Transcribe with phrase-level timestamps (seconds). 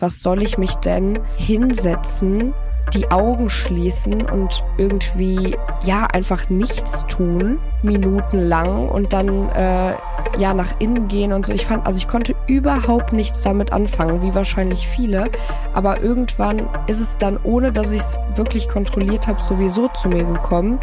[0.00, 2.54] was soll ich mich denn hinsetzen,
[2.94, 9.92] die Augen schließen und irgendwie ja einfach nichts tun, minutenlang und dann äh,
[10.38, 11.52] ja nach innen gehen und so.
[11.52, 15.30] Ich fand, also ich konnte überhaupt nichts damit anfangen, wie wahrscheinlich viele.
[15.72, 20.24] Aber irgendwann ist es dann, ohne dass ich es wirklich kontrolliert habe, sowieso zu mir
[20.24, 20.80] gekommen.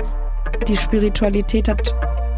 [0.68, 1.94] Die Spiritualität hat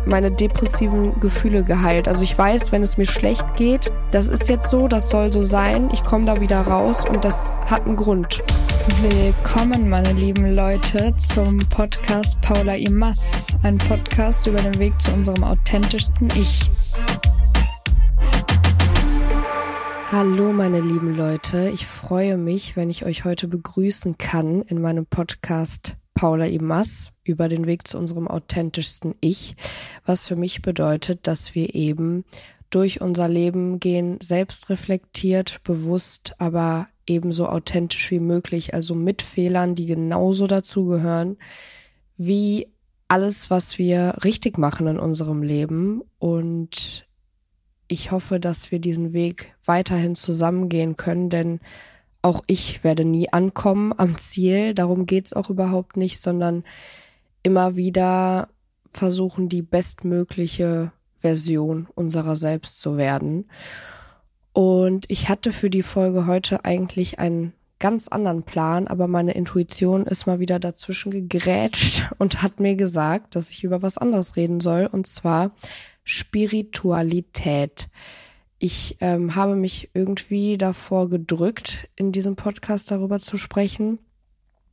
[0.10, 2.08] meine depressiven Gefühle geheilt.
[2.08, 5.44] Also ich weiß, wenn es mir schlecht geht, das ist jetzt so, das soll so
[5.44, 8.44] sein, ich komme da wieder raus und das hat einen Grund.
[9.02, 15.44] Willkommen, meine lieben Leute, zum Podcast Paula Imas, ein Podcast über den Weg zu unserem
[15.44, 16.72] authentischsten Ich.
[20.12, 25.06] Hallo, meine lieben Leute, ich freue mich, wenn ich euch heute begrüßen kann in meinem
[25.06, 29.56] Podcast Paula Imas über den Weg zu unserem authentischsten Ich,
[30.06, 32.26] was für mich bedeutet, dass wir eben
[32.70, 39.76] durch unser Leben gehen, selbst reflektiert, bewusst, aber ebenso authentisch wie möglich, also mit Fehlern,
[39.76, 41.38] die genauso dazugehören,
[42.18, 42.68] wie
[43.08, 46.02] alles, was wir richtig machen in unserem Leben.
[46.18, 47.08] Und
[47.88, 51.62] ich hoffe, dass wir diesen Weg weiterhin zusammengehen können, denn
[52.22, 56.64] auch ich werde nie ankommen am Ziel, darum geht's auch überhaupt nicht, sondern
[57.44, 58.50] immer wieder
[58.92, 63.50] versuchen, die bestmögliche Version unserer selbst zu werden.
[64.54, 70.06] Und ich hatte für die Folge heute eigentlich einen ganz anderen Plan, aber meine Intuition
[70.06, 74.60] ist mal wieder dazwischen gegrätscht und hat mir gesagt, dass ich über was anderes reden
[74.60, 75.52] soll, und zwar
[76.04, 77.88] Spiritualität.
[78.60, 84.00] Ich ähm, habe mich irgendwie davor gedrückt, in diesem Podcast darüber zu sprechen.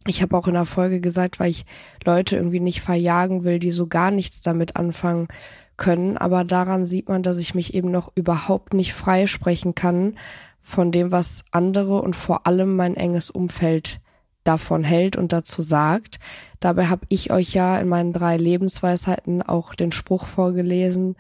[0.09, 1.65] Ich habe auch in der Folge gesagt, weil ich
[2.05, 5.29] Leute irgendwie nicht verjagen will, die so gar nichts damit anfangen
[5.77, 6.17] können.
[6.17, 10.19] Aber daran sieht man, dass ich mich eben noch überhaupt nicht freisprechen kann
[10.63, 14.01] von dem, was andere und vor allem mein enges Umfeld
[14.43, 16.19] davon hält und dazu sagt.
[16.59, 21.15] Dabei habe ich euch ja in meinen drei Lebensweisheiten auch den Spruch vorgelesen,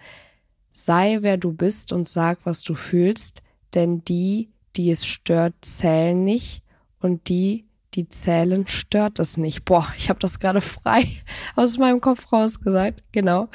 [0.78, 3.42] Sei wer du bist und sag, was du fühlst,
[3.74, 6.62] denn die, die es stört, zählen nicht
[7.00, 7.64] und die,
[7.94, 9.64] die zählen, stört es nicht.
[9.64, 11.08] Boah, ich habe das gerade frei
[11.56, 13.48] aus meinem Kopf rausgesagt, genau.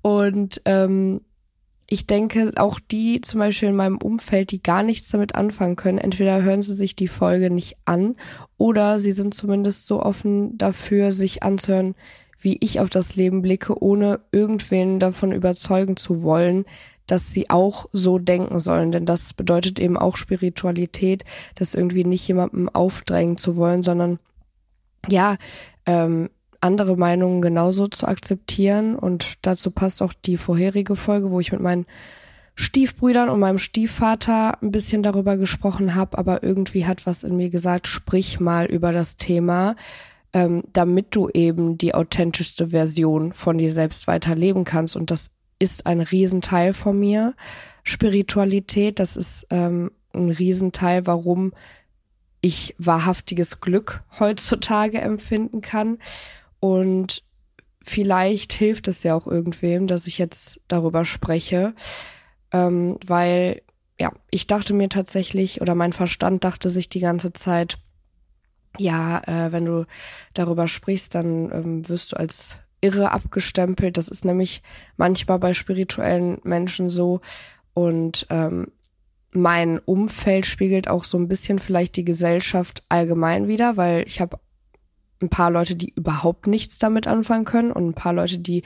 [0.00, 1.20] Und ähm,
[1.86, 5.98] ich denke, auch die zum Beispiel in meinem Umfeld, die gar nichts damit anfangen können,
[5.98, 8.16] entweder hören sie sich die Folge nicht an
[8.56, 11.94] oder sie sind zumindest so offen dafür, sich anzuhören,
[12.44, 16.64] wie ich auf das Leben blicke, ohne irgendwen davon überzeugen zu wollen,
[17.06, 18.92] dass sie auch so denken sollen.
[18.92, 24.18] Denn das bedeutet eben auch Spiritualität, das irgendwie nicht jemandem aufdrängen zu wollen, sondern
[25.08, 25.36] ja,
[25.86, 28.96] ähm, andere Meinungen genauso zu akzeptieren.
[28.96, 31.86] Und dazu passt auch die vorherige Folge, wo ich mit meinen
[32.54, 37.50] Stiefbrüdern und meinem Stiefvater ein bisschen darüber gesprochen habe, aber irgendwie hat was in mir
[37.50, 39.74] gesagt, sprich mal über das Thema
[40.34, 44.96] ähm, damit du eben die authentischste Version von dir selbst weiterleben kannst.
[44.96, 45.30] Und das
[45.60, 47.34] ist ein Riesenteil von mir.
[47.84, 51.52] Spiritualität, das ist ähm, ein Riesenteil, warum
[52.40, 55.98] ich wahrhaftiges Glück heutzutage empfinden kann.
[56.58, 57.22] Und
[57.82, 61.74] vielleicht hilft es ja auch irgendwem, dass ich jetzt darüber spreche,
[62.52, 63.62] ähm, weil
[64.00, 67.78] ja, ich dachte mir tatsächlich oder mein Verstand dachte sich die ganze Zeit,
[68.78, 69.86] ja, äh, wenn du
[70.32, 73.96] darüber sprichst, dann ähm, wirst du als irre abgestempelt.
[73.96, 74.62] Das ist nämlich
[74.96, 77.20] manchmal bei spirituellen Menschen so.
[77.72, 78.68] Und ähm,
[79.32, 84.38] mein Umfeld spiegelt auch so ein bisschen vielleicht die Gesellschaft allgemein wieder, weil ich habe
[85.20, 88.62] ein paar Leute, die überhaupt nichts damit anfangen können und ein paar Leute, die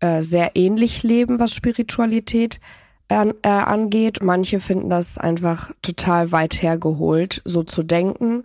[0.00, 2.60] äh, sehr ähnlich leben, was Spiritualität
[3.08, 4.22] äh, angeht.
[4.22, 8.44] Manche finden das einfach total weit hergeholt, so zu denken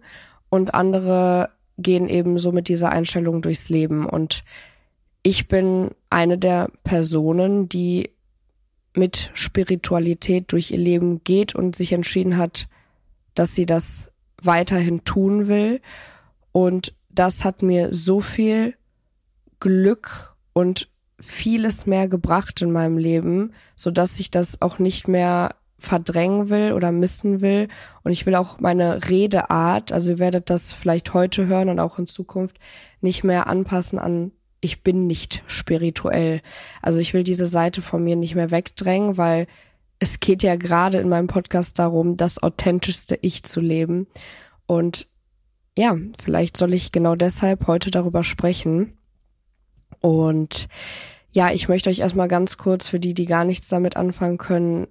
[0.49, 4.05] und andere gehen eben so mit dieser Einstellung durchs Leben.
[4.05, 4.43] Und
[5.23, 8.11] ich bin eine der Personen, die
[8.95, 12.67] mit Spiritualität durch ihr Leben geht und sich entschieden hat,
[13.35, 15.81] dass sie das weiterhin tun will.
[16.51, 18.73] Und das hat mir so viel
[19.59, 20.89] Glück und
[21.19, 26.73] vieles mehr gebracht in meinem Leben, so dass ich das auch nicht mehr verdrängen will
[26.73, 27.67] oder missen will.
[28.03, 31.99] Und ich will auch meine Redeart, also ihr werdet das vielleicht heute hören und auch
[31.99, 32.57] in Zukunft,
[33.01, 36.41] nicht mehr anpassen an ich bin nicht spirituell.
[36.81, 39.47] Also ich will diese Seite von mir nicht mehr wegdrängen, weil
[39.99, 44.07] es geht ja gerade in meinem Podcast darum, das authentischste Ich zu leben.
[44.65, 45.07] Und
[45.77, 48.97] ja, vielleicht soll ich genau deshalb heute darüber sprechen.
[49.99, 50.67] Und
[51.31, 54.87] ja, ich möchte euch erstmal ganz kurz für die, die gar nichts damit anfangen können,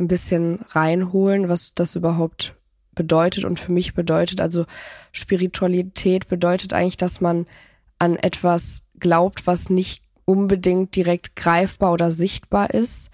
[0.00, 2.54] ein bisschen reinholen, was das überhaupt
[2.94, 4.40] bedeutet und für mich bedeutet.
[4.40, 4.66] Also
[5.12, 7.46] Spiritualität bedeutet eigentlich, dass man
[7.98, 13.10] an etwas glaubt, was nicht unbedingt direkt greifbar oder sichtbar ist.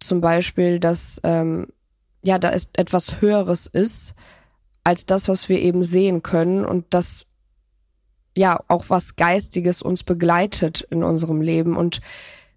[0.00, 1.68] Zum Beispiel, dass ähm,
[2.22, 4.14] ja da ist etwas Höheres ist
[4.82, 7.26] als das, was wir eben sehen können und das
[8.36, 12.00] ja auch was Geistiges uns begleitet in unserem Leben und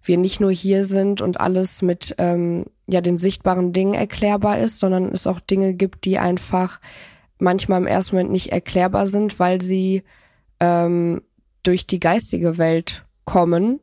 [0.02, 4.78] wir nicht nur hier sind und alles mit ähm, ja den sichtbaren Dingen erklärbar ist,
[4.78, 6.80] sondern es auch Dinge gibt, die einfach
[7.38, 10.02] manchmal im ersten Moment nicht erklärbar sind, weil sie
[10.60, 11.22] ähm,
[11.62, 13.80] durch die geistige Welt kommen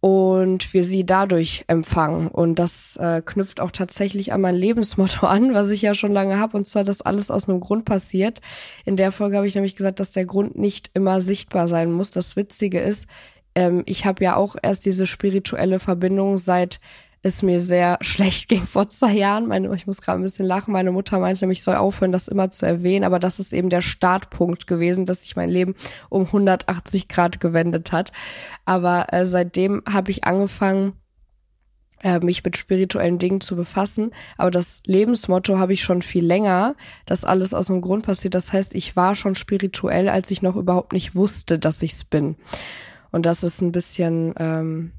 [0.00, 2.28] und wir sie dadurch empfangen.
[2.28, 6.38] Und das äh, knüpft auch tatsächlich an mein Lebensmotto an, was ich ja schon lange
[6.38, 8.40] habe, und zwar, dass alles aus einem Grund passiert.
[8.84, 12.12] In der Folge habe ich nämlich gesagt, dass der Grund nicht immer sichtbar sein muss.
[12.12, 13.08] Das Witzige ist,
[13.56, 16.78] ähm, ich habe ja auch erst diese spirituelle Verbindung seit
[17.22, 19.46] es mir sehr schlecht ging vor zwei Jahren.
[19.46, 20.72] Meine, ich muss gerade ein bisschen lachen.
[20.72, 23.04] Meine Mutter meinte nämlich, ich soll aufhören, das immer zu erwähnen.
[23.04, 25.74] Aber das ist eben der Startpunkt gewesen, dass sich mein Leben
[26.08, 28.12] um 180 Grad gewendet hat.
[28.64, 30.94] Aber äh, seitdem habe ich angefangen,
[32.02, 34.12] äh, mich mit spirituellen Dingen zu befassen.
[34.36, 36.76] Aber das Lebensmotto habe ich schon viel länger,
[37.06, 38.34] dass alles aus einem Grund passiert.
[38.34, 42.04] Das heißt, ich war schon spirituell, als ich noch überhaupt nicht wusste, dass ich es
[42.04, 42.36] bin.
[43.10, 44.92] Und das ist ein bisschen ähm,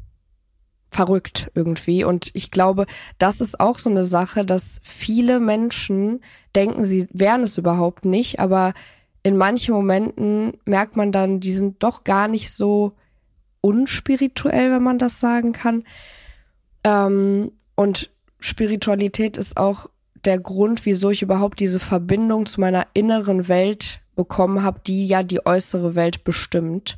[0.98, 2.04] verrückt irgendwie.
[2.04, 2.88] Und ich glaube,
[3.20, 6.22] das ist auch so eine Sache, dass viele Menschen
[6.56, 8.74] denken, sie wären es überhaupt nicht, aber
[9.22, 12.94] in manchen Momenten merkt man dann, die sind doch gar nicht so
[13.62, 15.84] unspirituell, wenn man das sagen kann.
[16.84, 18.10] Ähm, und
[18.40, 19.92] Spiritualität ist auch
[20.26, 25.22] der Grund, wieso ich überhaupt diese Verbindung zu meiner inneren Welt bekommen habe, die ja
[25.22, 26.98] die äußere Welt bestimmt.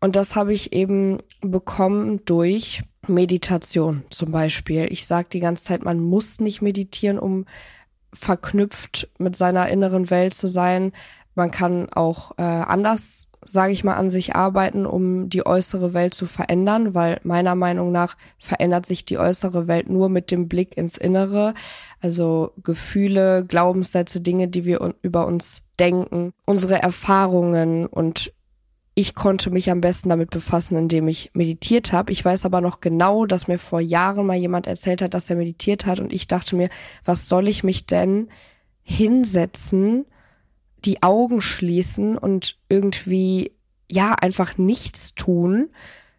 [0.00, 4.86] Und das habe ich eben bekommen durch Meditation zum Beispiel.
[4.90, 7.46] Ich sage die ganze Zeit, man muss nicht meditieren, um
[8.12, 10.92] verknüpft mit seiner inneren Welt zu sein.
[11.34, 16.14] Man kann auch äh, anders, sage ich mal, an sich arbeiten, um die äußere Welt
[16.14, 20.76] zu verändern, weil meiner Meinung nach verändert sich die äußere Welt nur mit dem Blick
[20.76, 21.54] ins Innere.
[22.00, 28.32] Also Gefühle, Glaubenssätze, Dinge, die wir über uns denken, unsere Erfahrungen und
[28.94, 32.12] ich konnte mich am besten damit befassen, indem ich meditiert habe.
[32.12, 35.36] Ich weiß aber noch genau, dass mir vor Jahren mal jemand erzählt hat, dass er
[35.36, 36.68] meditiert hat und ich dachte mir,
[37.04, 38.28] was soll ich mich denn
[38.82, 40.06] hinsetzen,
[40.84, 43.52] die Augen schließen und irgendwie
[43.90, 45.70] ja einfach nichts tun,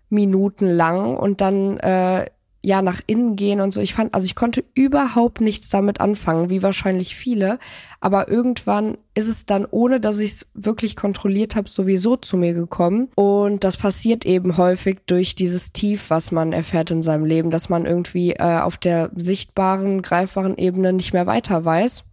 [0.10, 2.26] minutenlang und dann äh,
[2.66, 3.80] ja nach innen gehen und so.
[3.80, 7.60] Ich fand, also ich konnte überhaupt nichts damit anfangen, wie wahrscheinlich viele.
[8.00, 12.54] Aber irgendwann ist es dann, ohne dass ich es wirklich kontrolliert habe, sowieso zu mir
[12.54, 13.10] gekommen.
[13.16, 17.70] Und das passiert eben häufig durch dieses Tief, was man erfährt in seinem Leben, dass
[17.70, 22.04] man irgendwie äh, auf der sichtbaren, greifbaren Ebene nicht mehr weiter weiß.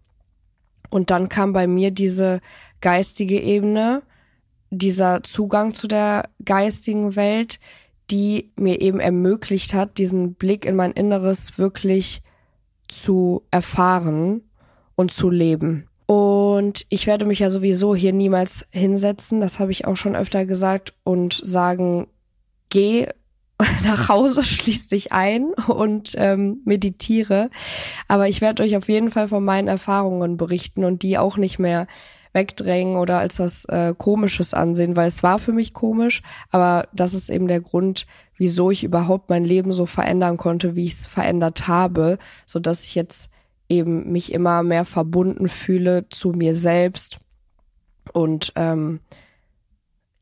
[0.90, 2.40] Und dann kam bei mir diese
[2.82, 4.02] geistige Ebene,
[4.70, 7.58] dieser Zugang zu der geistigen Welt,
[8.12, 12.20] die mir eben ermöglicht hat, diesen Blick in mein Inneres wirklich
[12.86, 14.42] zu erfahren
[14.94, 15.88] und zu leben.
[16.04, 20.44] Und ich werde mich ja sowieso hier niemals hinsetzen, das habe ich auch schon öfter
[20.44, 22.06] gesagt, und sagen,
[22.68, 23.08] geh
[23.84, 27.48] nach Hause, schließ dich ein und ähm, meditiere.
[28.08, 31.58] Aber ich werde euch auf jeden Fall von meinen Erfahrungen berichten und die auch nicht
[31.58, 31.86] mehr
[32.32, 37.14] wegdrängen oder als was äh, Komisches ansehen, weil es war für mich komisch, aber das
[37.14, 41.06] ist eben der Grund, wieso ich überhaupt mein Leben so verändern konnte, wie ich es
[41.06, 43.28] verändert habe, so dass ich jetzt
[43.68, 47.18] eben mich immer mehr verbunden fühle zu mir selbst
[48.12, 49.00] und ähm,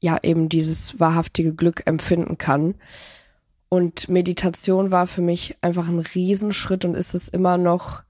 [0.00, 2.74] ja eben dieses wahrhaftige Glück empfinden kann.
[3.68, 8.02] Und Meditation war für mich einfach ein Riesenschritt und ist es immer noch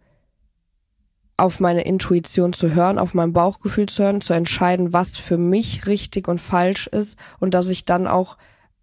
[1.40, 5.87] auf meine Intuition zu hören, auf mein Bauchgefühl zu hören, zu entscheiden, was für mich
[5.87, 8.37] richtig und falsch ist und dass ich dann auch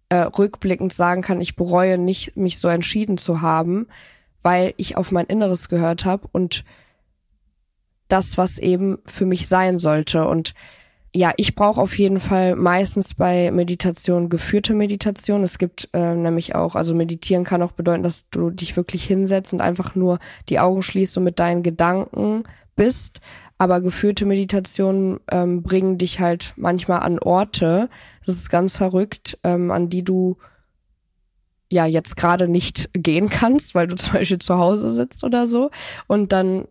[0.08, 3.86] äh, rückblickend sagen kann, ich bereue nicht, mich so entschieden zu haben,
[4.42, 6.64] weil ich auf mein Inneres gehört habe und
[8.08, 10.26] das, was eben für mich sein sollte.
[10.26, 10.54] Und
[11.14, 15.42] ja, ich brauche auf jeden Fall meistens bei Meditation geführte Meditation.
[15.42, 19.52] Es gibt äh, nämlich auch, also meditieren kann auch bedeuten, dass du dich wirklich hinsetzt
[19.52, 22.44] und einfach nur die Augen schließt und mit deinen Gedanken
[22.76, 23.20] bist.
[23.56, 27.88] Aber geführte Meditationen ähm, bringen dich halt manchmal an Orte,
[28.24, 30.36] das ist ganz verrückt, ähm, an die du
[31.70, 35.70] ja jetzt gerade nicht gehen kannst, weil du zum Beispiel zu Hause sitzt oder so.
[36.06, 36.66] Und dann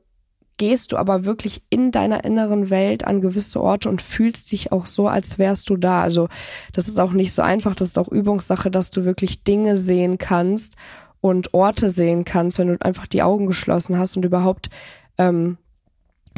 [0.57, 4.85] gehst du aber wirklich in deiner inneren Welt an gewisse Orte und fühlst dich auch
[4.85, 6.01] so, als wärst du da.
[6.01, 6.29] Also
[6.73, 10.17] das ist auch nicht so einfach, das ist auch Übungssache, dass du wirklich Dinge sehen
[10.17, 10.75] kannst
[11.21, 14.69] und Orte sehen kannst, wenn du einfach die Augen geschlossen hast und überhaupt
[15.17, 15.57] ähm,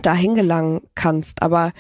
[0.02, 1.42] dahin gelangen kannst.
[1.42, 1.72] Aber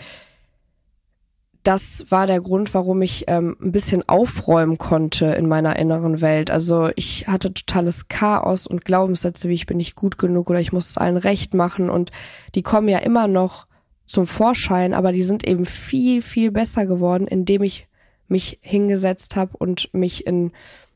[1.63, 6.51] das war der Grund, warum ich ähm, ein bisschen aufräumen konnte in meiner inneren Welt.
[6.51, 10.71] Also ich hatte totales Chaos und Glaubenssätze, wie ich bin nicht gut genug oder ich
[10.71, 12.11] muss es allen recht machen und
[12.55, 13.67] die kommen ja immer noch
[14.05, 17.87] zum Vorschein, aber die sind eben viel, viel besser geworden, indem ich
[18.27, 20.51] mich hingesetzt habe und mich in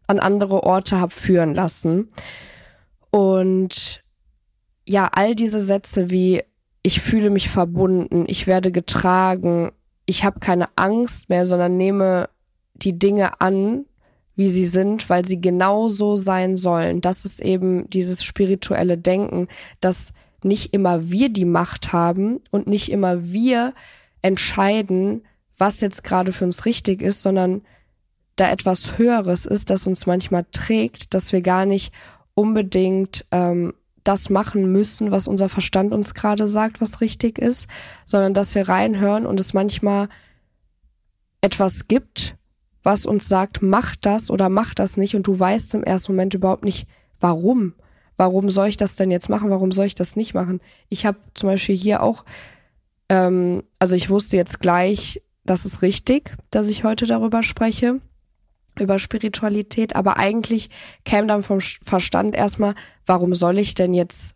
[0.08, 2.10] an andere Orte habe führen lassen.
[3.10, 4.04] Und
[4.86, 6.44] ja, all diese Sätze wie
[6.86, 9.72] ich fühle mich verbunden, ich werde getragen,
[10.14, 12.30] ich habe keine Angst mehr, sondern nehme
[12.76, 13.86] die Dinge an,
[14.36, 17.02] wie sie sind, weil sie genau so sein sollen.
[17.02, 19.48] Das ist eben dieses spirituelle Denken,
[19.80, 23.74] dass nicht immer wir die Macht haben und nicht immer wir
[24.22, 25.26] entscheiden,
[25.58, 27.64] was jetzt gerade für uns richtig ist, sondern
[28.36, 31.92] da etwas Höheres ist, das uns manchmal trägt, dass wir gar nicht
[32.36, 37.68] unbedingt ähm, das machen müssen, was unser Verstand uns gerade sagt, was richtig ist,
[38.06, 40.10] sondern dass wir reinhören und es manchmal
[41.42, 42.36] etwas gibt,
[42.84, 46.34] was uns sagt, mach das oder mach das nicht und du weißt im ersten Moment
[46.34, 46.88] überhaupt nicht,
[47.20, 47.74] warum.
[48.16, 49.50] Warum soll ich das denn jetzt machen?
[49.50, 50.60] Warum soll ich das nicht machen?
[50.90, 52.26] Ich habe zum Beispiel hier auch,
[53.10, 58.02] ähm, also ich wusste jetzt gleich, das ist richtig, dass ich heute darüber spreche
[58.80, 60.70] über Spiritualität, aber eigentlich
[61.06, 62.76] käme dann vom Verstand erstmal,
[63.06, 64.36] warum soll ich denn jetzt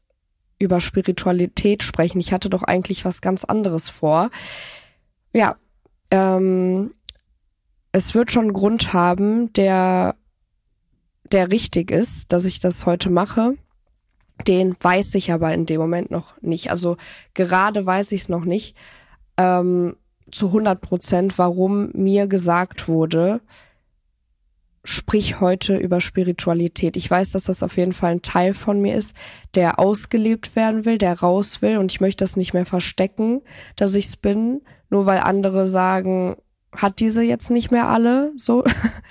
[0.59, 2.19] über Spiritualität sprechen?
[2.19, 4.29] Ich hatte doch eigentlich was ganz anderes vor.
[5.33, 5.55] Ja,
[6.11, 6.93] ähm,
[7.91, 10.15] es wird schon einen Grund haben, der,
[11.31, 13.55] der richtig ist, dass ich das heute mache.
[14.47, 16.69] Den weiß ich aber in dem Moment noch nicht.
[16.69, 16.97] Also
[17.33, 18.77] gerade weiß ich es noch nicht
[19.37, 19.95] ähm,
[20.31, 23.41] zu 100 Prozent, warum mir gesagt wurde,
[24.87, 26.95] sprich heute über Spiritualität.
[26.95, 29.13] Ich weiß, dass das auf jeden Fall ein Teil von mir ist,
[29.53, 33.41] der ausgelebt werden will, der raus will und ich möchte das nicht mehr verstecken,
[33.75, 36.37] dass ich's bin, nur weil andere sagen,
[36.73, 38.63] hat diese jetzt nicht mehr alle, so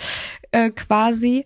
[0.50, 1.45] äh, quasi.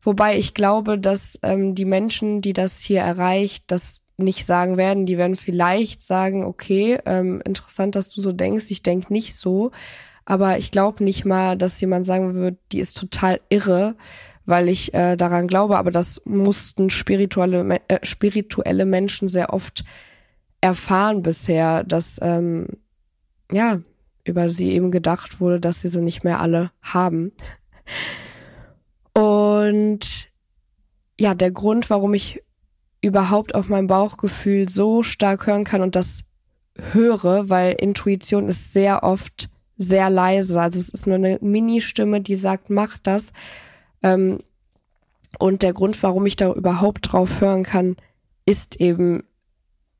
[0.00, 5.06] Wobei ich glaube, dass ähm, die Menschen, die das hier erreicht, das nicht sagen werden.
[5.06, 9.70] Die werden vielleicht sagen, okay, ähm, interessant, dass du so denkst, ich denk nicht so.
[10.24, 13.96] Aber ich glaube nicht mal, dass jemand sagen wird, die ist total irre,
[14.46, 15.78] weil ich äh, daran glaube.
[15.78, 19.84] Aber das mussten spirituelle, äh, spirituelle Menschen sehr oft
[20.60, 22.68] erfahren bisher, dass ähm,
[23.50, 23.80] ja
[24.24, 27.32] über sie eben gedacht wurde, dass sie sie nicht mehr alle haben.
[29.14, 30.30] Und
[31.18, 32.42] ja, der Grund, warum ich
[33.02, 36.20] überhaupt auf mein Bauchgefühl so stark hören kann und das
[36.92, 40.60] höre, weil Intuition ist sehr oft sehr leise.
[40.60, 43.32] Also es ist nur eine Mini-Stimme, die sagt, mach das.
[44.02, 44.38] Ähm,
[45.38, 47.96] und der Grund, warum ich da überhaupt drauf hören kann,
[48.46, 49.24] ist eben,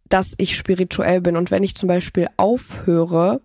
[0.09, 1.37] dass ich spirituell bin.
[1.37, 3.40] Und wenn ich zum Beispiel aufhöre,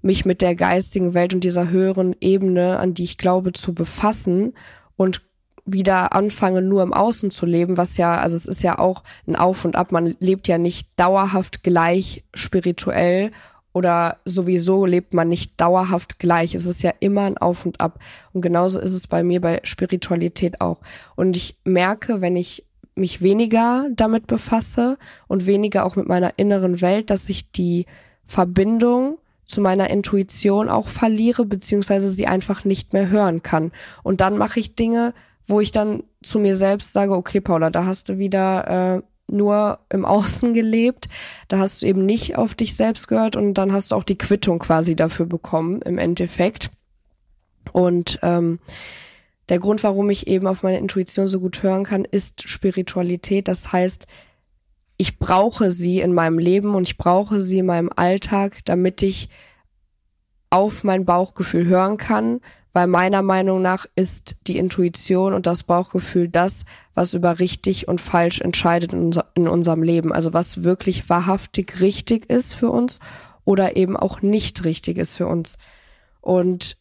[0.00, 4.54] mich mit der geistigen Welt und dieser höheren Ebene, an die ich glaube, zu befassen
[4.96, 5.22] und
[5.72, 9.36] wieder anfange, nur im Außen zu leben, was ja, also es ist ja auch ein
[9.36, 9.92] Auf und Ab.
[9.92, 13.30] Man lebt ja nicht dauerhaft gleich spirituell
[13.72, 16.54] oder sowieso lebt man nicht dauerhaft gleich.
[16.54, 18.00] Es ist ja immer ein Auf und Ab.
[18.32, 20.80] Und genauso ist es bei mir bei Spiritualität auch.
[21.14, 24.98] Und ich merke, wenn ich mich weniger damit befasse
[25.28, 27.86] und weniger auch mit meiner inneren Welt, dass ich die
[28.24, 33.72] Verbindung zu meiner Intuition auch verliere, beziehungsweise sie einfach nicht mehr hören kann.
[34.02, 35.14] Und dann mache ich Dinge,
[35.48, 39.80] wo ich dann zu mir selbst sage, okay, Paula, da hast du wieder äh, nur
[39.90, 41.08] im Außen gelebt.
[41.48, 44.18] Da hast du eben nicht auf dich selbst gehört und dann hast du auch die
[44.18, 46.70] Quittung quasi dafür bekommen im Endeffekt.
[47.72, 48.60] Und ähm,
[49.48, 53.48] der Grund, warum ich eben auf meine Intuition so gut hören kann, ist Spiritualität.
[53.48, 54.06] Das heißt,
[54.98, 59.28] ich brauche sie in meinem Leben und ich brauche sie in meinem Alltag, damit ich
[60.50, 62.40] auf mein Bauchgefühl hören kann,
[62.72, 68.00] weil meiner Meinung nach ist die Intuition und das Bauchgefühl das, was über richtig und
[68.00, 70.12] falsch entscheidet in, unser, in unserem Leben.
[70.12, 73.00] Also was wirklich wahrhaftig richtig ist für uns
[73.44, 75.56] oder eben auch nicht richtig ist für uns.
[76.20, 76.76] Und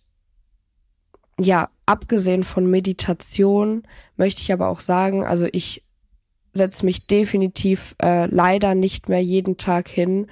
[1.39, 3.83] ja, abgesehen von Meditation
[4.17, 5.83] möchte ich aber auch sagen, also ich
[6.53, 10.27] setze mich definitiv äh, leider nicht mehr jeden Tag hin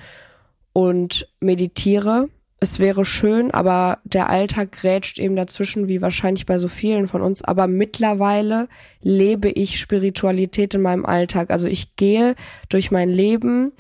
[0.74, 2.28] und meditiere
[2.60, 7.22] es wäre schön, aber der Alltag grätscht eben dazwischen, wie wahrscheinlich bei so vielen von
[7.22, 7.44] uns.
[7.44, 8.68] Aber mittlerweile
[9.02, 11.52] lebe ich Spiritualität in meinem Alltag.
[11.52, 12.36] Also ich gehe
[12.70, 13.74] durch mein Leben,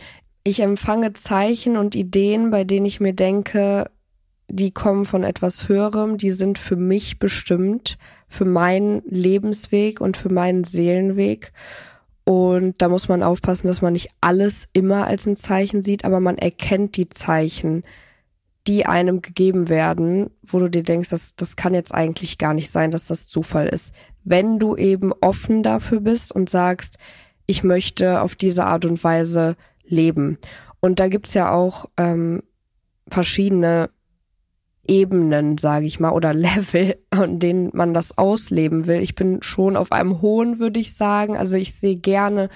[0.43, 3.89] ich empfange Zeichen und Ideen, bei denen ich mir denke,
[4.47, 10.31] die kommen von etwas Höherem, die sind für mich bestimmt, für meinen Lebensweg und für
[10.31, 11.51] meinen Seelenweg.
[12.25, 16.19] Und da muss man aufpassen, dass man nicht alles immer als ein Zeichen sieht, aber
[16.19, 17.83] man erkennt die Zeichen,
[18.67, 22.71] die einem gegeben werden, wo du dir denkst, das, das kann jetzt eigentlich gar nicht
[22.71, 23.93] sein, dass das Zufall ist.
[24.23, 26.97] Wenn du eben offen dafür bist und sagst,
[27.45, 30.39] ich möchte auf diese Art und Weise leben.
[30.79, 32.41] Und da gibt's ja auch ähm,
[33.07, 33.89] verschiedene
[34.87, 39.01] Ebenen, sage ich mal, oder Level, an denen man das ausleben will.
[39.01, 41.37] Ich bin schon auf einem hohen, würde ich sagen.
[41.37, 42.49] Also ich sehe gerne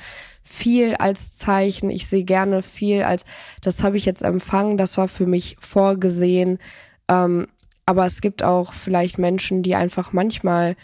[0.50, 1.90] viel als Zeichen.
[1.90, 3.24] Ich sehe gerne viel als,
[3.62, 6.58] das habe ich jetzt empfangen, das war für mich vorgesehen.
[7.08, 7.48] Ähm,
[7.86, 10.76] aber es gibt auch vielleicht Menschen, die einfach manchmal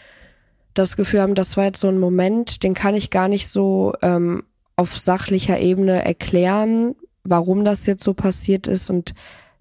[0.76, 3.94] das Gefühl haben, das war jetzt so ein Moment, den kann ich gar nicht so
[4.02, 4.44] ähm,
[4.76, 9.14] auf sachlicher Ebene erklären, warum das jetzt so passiert ist und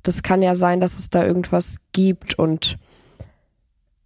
[0.03, 2.77] das kann ja sein, dass es da irgendwas gibt und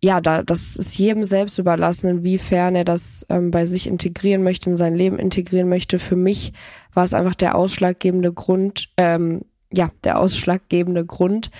[0.03, 4.71] ja, da, das ist jedem selbst überlassen, inwiefern er das ähm, bei sich integrieren möchte,
[4.71, 5.99] in sein Leben integrieren möchte.
[5.99, 6.53] Für mich
[6.93, 11.51] war es einfach der ausschlaggebende Grund, ähm, ja, der ausschlaggebende Grund,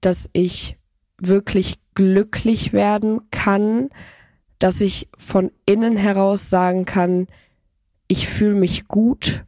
[0.00, 0.76] dass ich
[1.18, 3.90] wirklich glücklich werden kann,
[4.58, 7.28] dass ich von innen heraus sagen kann,
[8.08, 9.44] ich fühle mich gut,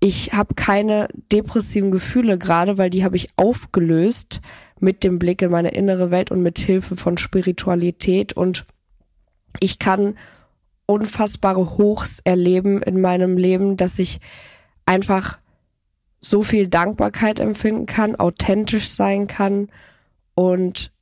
[0.00, 4.40] ich habe keine depressiven Gefühle gerade, weil die habe ich aufgelöst
[4.80, 8.32] mit dem Blick in meine innere Welt und mit Hilfe von Spiritualität.
[8.32, 8.64] Und
[9.60, 10.16] ich kann
[10.86, 14.20] unfassbare Hochs erleben in meinem Leben, dass ich
[14.86, 15.38] einfach
[16.20, 19.68] so viel Dankbarkeit empfinden kann, authentisch sein kann
[20.34, 20.92] und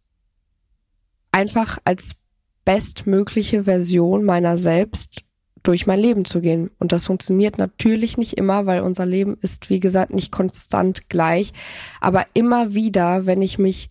[1.32, 2.16] einfach als
[2.64, 5.25] bestmögliche Version meiner selbst
[5.66, 6.70] durch mein Leben zu gehen.
[6.78, 11.52] Und das funktioniert natürlich nicht immer, weil unser Leben ist, wie gesagt, nicht konstant gleich.
[12.00, 13.90] Aber immer wieder, wenn ich mich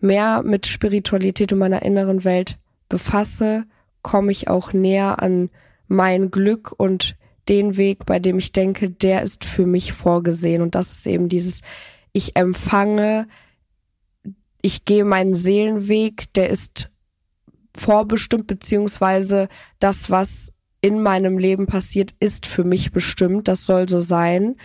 [0.00, 2.58] mehr mit Spiritualität und meiner inneren Welt
[2.88, 3.64] befasse,
[4.02, 5.50] komme ich auch näher an
[5.88, 7.16] mein Glück und
[7.48, 10.62] den Weg, bei dem ich denke, der ist für mich vorgesehen.
[10.62, 11.60] Und das ist eben dieses,
[12.12, 13.26] ich empfange,
[14.62, 16.90] ich gehe meinen Seelenweg, der ist
[17.76, 23.48] vorbestimmt, beziehungsweise das, was in meinem Leben passiert, ist für mich bestimmt.
[23.48, 24.56] Das soll so sein.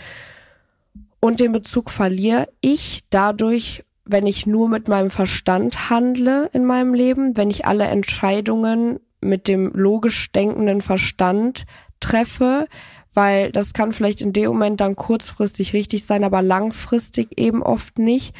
[1.19, 6.93] Und den Bezug verliere ich dadurch, wenn ich nur mit meinem Verstand handle in meinem
[6.93, 11.65] Leben, wenn ich alle Entscheidungen mit dem logisch denkenden Verstand
[11.99, 12.67] treffe,
[13.13, 17.97] weil das kann vielleicht in dem Moment dann kurzfristig richtig sein, aber langfristig eben oft
[17.97, 18.35] nicht,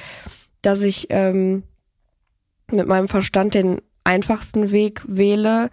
[0.62, 1.64] dass ich ähm,
[2.72, 5.70] mit meinem Verstand den einfachsten Weg wähle,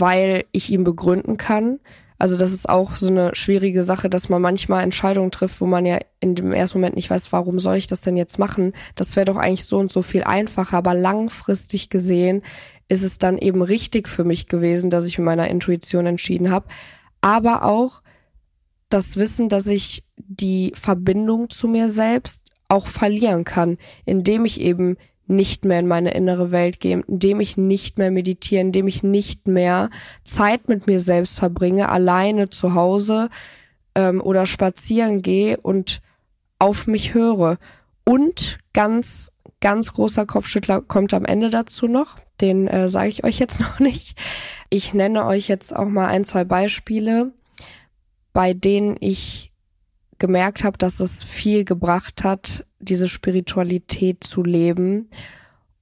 [0.00, 1.80] weil ich ihn begründen kann.
[2.18, 5.84] Also das ist auch so eine schwierige Sache, dass man manchmal Entscheidungen trifft, wo man
[5.84, 8.72] ja in dem ersten Moment nicht weiß, warum soll ich das denn jetzt machen?
[8.94, 12.42] Das wäre doch eigentlich so und so viel einfacher, aber langfristig gesehen
[12.88, 16.66] ist es dann eben richtig für mich gewesen, dass ich mit meiner Intuition entschieden habe.
[17.20, 18.02] Aber auch
[18.88, 24.96] das Wissen, dass ich die Verbindung zu mir selbst auch verlieren kann, indem ich eben
[25.26, 29.46] nicht mehr in meine innere Welt gehe, indem ich nicht mehr meditiere, indem ich nicht
[29.46, 29.90] mehr
[30.22, 33.28] Zeit mit mir selbst verbringe, alleine zu Hause
[33.94, 36.00] ähm, oder spazieren gehe und
[36.58, 37.58] auf mich höre.
[38.04, 42.18] Und ganz, ganz großer Kopfschüttler kommt am Ende dazu noch.
[42.40, 44.18] Den äh, sage ich euch jetzt noch nicht.
[44.70, 47.32] Ich nenne euch jetzt auch mal ein, zwei Beispiele,
[48.32, 49.53] bei denen ich
[50.18, 55.08] gemerkt habe, dass es viel gebracht hat, diese Spiritualität zu leben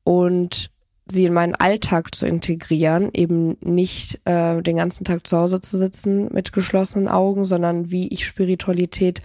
[0.05, 0.71] und
[1.07, 5.77] sie in meinen Alltag zu integrieren, eben nicht äh, den ganzen Tag zu Hause zu
[5.77, 9.21] sitzen mit geschlossenen Augen, sondern wie ich Spiritualität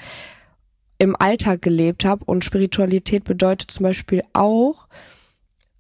[0.98, 2.26] im Alltag gelebt habe.
[2.26, 4.88] Und Spiritualität bedeutet zum Beispiel auch,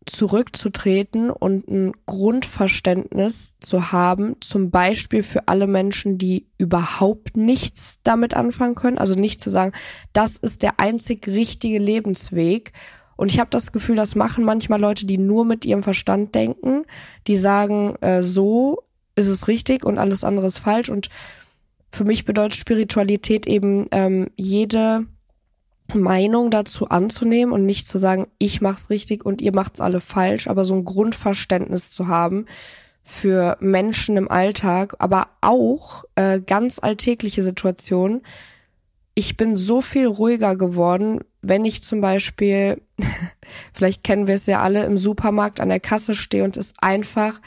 [0.08, 8.34] zurückzutreten und ein Grundverständnis zu haben, zum Beispiel für alle Menschen, die überhaupt nichts damit
[8.34, 8.98] anfangen können.
[8.98, 9.74] Also nicht zu sagen,
[10.14, 12.72] das ist der einzig richtige Lebensweg.
[13.16, 16.86] Und ich habe das Gefühl, das machen manchmal Leute, die nur mit ihrem Verstand denken,
[17.28, 18.84] die sagen, äh, so
[19.16, 20.90] ist es richtig und alles andere ist falsch.
[20.90, 21.10] Und
[21.92, 25.06] für mich bedeutet Spiritualität eben ähm, jede
[25.94, 30.48] Meinung dazu anzunehmen und nicht zu sagen, ich mach's richtig und ihr macht's alle falsch,
[30.48, 32.46] aber so ein Grundverständnis zu haben
[33.04, 38.22] für Menschen im Alltag, aber auch äh, ganz alltägliche Situationen.
[39.16, 42.82] Ich bin so viel ruhiger geworden, wenn ich zum Beispiel,
[43.74, 47.40] vielleicht kennen wir es ja alle, im Supermarkt an der Kasse stehe und es einfach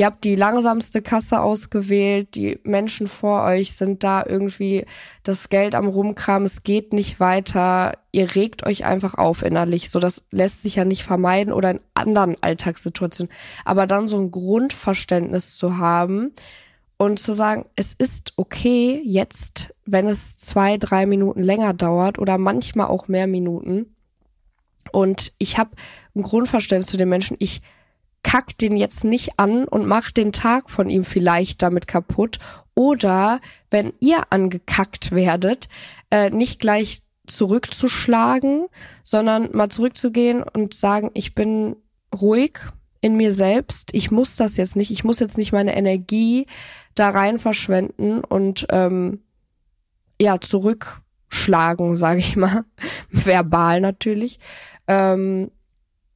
[0.00, 4.86] Ihr habt die langsamste Kasse ausgewählt, die Menschen vor euch sind da irgendwie
[5.24, 7.92] das Geld am Rumkram, es geht nicht weiter.
[8.10, 9.90] Ihr regt euch einfach auf innerlich.
[9.90, 13.30] So, das lässt sich ja nicht vermeiden oder in anderen Alltagssituationen.
[13.66, 16.32] Aber dann so ein Grundverständnis zu haben
[16.96, 22.38] und zu sagen, es ist okay jetzt, wenn es zwei, drei Minuten länger dauert oder
[22.38, 23.94] manchmal auch mehr Minuten.
[24.92, 25.72] Und ich habe
[26.16, 27.36] ein Grundverständnis zu den Menschen.
[27.38, 27.60] Ich
[28.22, 32.38] kack den jetzt nicht an und mach den Tag von ihm vielleicht damit kaputt.
[32.74, 35.68] Oder wenn ihr angekackt werdet,
[36.10, 38.66] äh, nicht gleich zurückzuschlagen,
[39.02, 41.76] sondern mal zurückzugehen und sagen, ich bin
[42.18, 42.58] ruhig
[43.00, 43.90] in mir selbst.
[43.92, 44.90] Ich muss das jetzt nicht.
[44.90, 46.46] Ich muss jetzt nicht meine Energie
[46.94, 49.22] da rein verschwenden und ähm,
[50.20, 52.64] ja zurückschlagen, sage ich mal,
[53.10, 54.38] verbal natürlich,
[54.86, 55.50] ähm,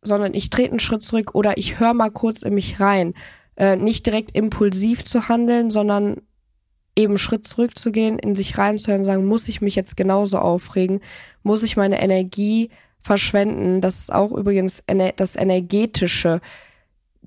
[0.04, 3.14] sondern ich trete einen Schritt zurück oder ich höre mal kurz in mich rein.
[3.56, 6.16] Äh, nicht direkt impulsiv zu handeln, sondern
[6.96, 11.00] eben Schritt zurückzugehen, in sich reinzuhören, sagen, muss ich mich jetzt genauso aufregen?
[11.42, 13.80] Muss ich meine Energie verschwenden?
[13.80, 14.82] Das ist auch übrigens
[15.16, 16.40] das Energetische.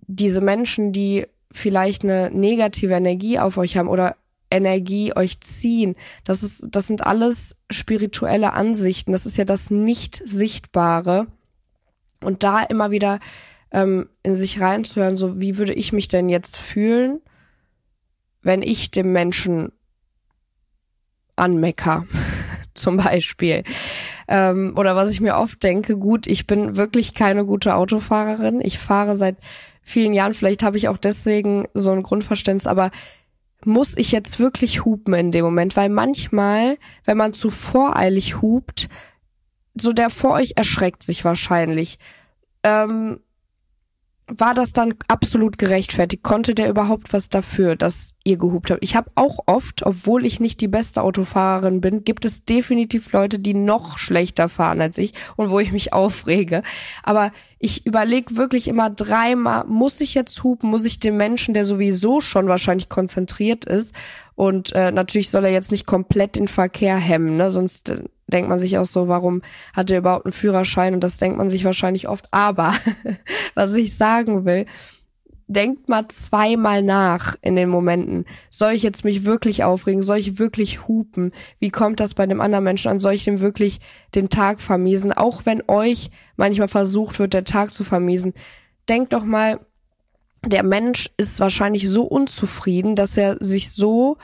[0.07, 4.15] Diese Menschen, die vielleicht eine negative Energie auf euch haben oder
[4.49, 5.95] Energie euch ziehen.
[6.23, 9.11] Das ist, das sind alles spirituelle Ansichten.
[9.11, 11.27] Das ist ja das nicht Sichtbare.
[12.23, 13.19] Und da immer wieder
[13.71, 17.19] ähm, in sich reinzuhören, so wie würde ich mich denn jetzt fühlen,
[18.41, 19.71] wenn ich dem Menschen
[21.35, 22.05] anmecker,
[22.73, 23.63] zum Beispiel.
[24.27, 28.61] Ähm, oder was ich mir oft denke, gut, ich bin wirklich keine gute Autofahrerin.
[28.61, 29.37] Ich fahre seit
[29.81, 32.91] vielen Jahren, vielleicht habe ich auch deswegen so ein Grundverständnis, aber
[33.65, 35.75] muss ich jetzt wirklich hupen in dem Moment?
[35.75, 38.89] Weil manchmal, wenn man zu voreilig hupt,
[39.81, 41.99] so der vor euch erschreckt sich wahrscheinlich.
[42.63, 43.19] Ähm,
[44.29, 46.21] war das dann absolut gerechtfertigt?
[46.21, 48.83] Konnte der überhaupt was dafür, dass ihr gehupt habt?
[48.83, 53.39] Ich habe auch oft, obwohl ich nicht die beste Autofahrerin bin, gibt es definitiv Leute,
[53.39, 56.61] die noch schlechter fahren als ich und wo ich mich aufrege.
[57.03, 60.69] Aber ich überlege wirklich immer dreimal, muss ich jetzt hupen?
[60.69, 63.95] Muss ich dem Menschen, der sowieso schon wahrscheinlich konzentriert ist
[64.37, 67.49] und äh, natürlich soll er jetzt nicht komplett den Verkehr hemmen, ne?
[67.49, 69.41] sonst äh, denkt man sich auch so, warum
[69.73, 70.93] hat er überhaupt einen Führerschein?
[70.93, 72.31] Und das denkt man sich wahrscheinlich oft.
[72.31, 72.75] Aber
[73.55, 74.67] was ich sagen will,
[75.47, 78.25] denkt mal zweimal nach in den Momenten.
[78.51, 80.03] Soll ich jetzt mich wirklich aufregen?
[80.03, 81.31] Soll ich wirklich hupen?
[81.57, 82.99] Wie kommt das bei dem anderen Menschen an?
[82.99, 83.79] Soll ich dem wirklich
[84.13, 85.13] den Tag vermiesen?
[85.13, 88.35] Auch wenn euch manchmal versucht wird, der Tag zu vermiesen.
[88.87, 89.61] Denkt doch mal,
[90.45, 94.17] der Mensch ist wahrscheinlich so unzufrieden, dass er sich so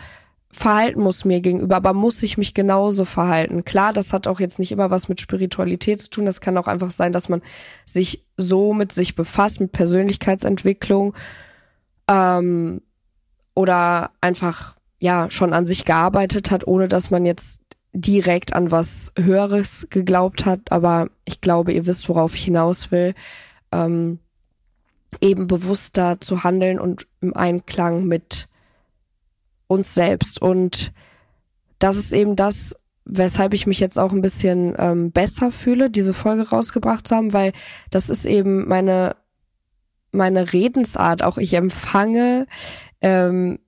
[0.53, 3.65] verhalten muss mir gegenüber, aber muss ich mich genauso verhalten.
[3.65, 6.25] Klar, das hat auch jetzt nicht immer was mit Spiritualität zu tun.
[6.25, 7.41] Das kann auch einfach sein, dass man
[7.85, 11.15] sich so mit sich befasst, mit Persönlichkeitsentwicklung
[12.07, 12.81] ähm,
[13.55, 19.11] oder einfach ja schon an sich gearbeitet hat, ohne dass man jetzt direkt an was
[19.17, 20.71] Höheres geglaubt hat.
[20.71, 23.15] Aber ich glaube, ihr wisst, worauf ich hinaus will.
[23.71, 24.19] Ähm,
[25.21, 28.47] eben bewusster zu handeln und im Einklang mit
[29.67, 30.41] uns selbst.
[30.41, 30.91] Und
[31.79, 36.13] das ist eben das, weshalb ich mich jetzt auch ein bisschen ähm, besser fühle, diese
[36.13, 37.53] Folge rausgebracht zu haben, weil
[37.89, 39.15] das ist eben meine
[40.13, 41.23] meine Redensart.
[41.23, 42.45] Auch ich empfange,
[43.01, 43.59] ähm,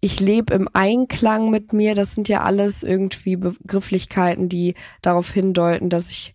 [0.00, 1.94] ich lebe im Einklang mit mir.
[1.94, 6.34] Das sind ja alles irgendwie Begrifflichkeiten, die darauf hindeuten, dass ich